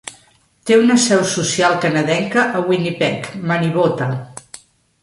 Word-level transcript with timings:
Té 0.69 0.77
una 0.83 0.95
seu 1.03 1.21
social 1.33 1.77
canadenca 1.85 2.47
a 2.61 2.65
Winnipeg, 2.71 3.31
Manibota. 3.53 4.11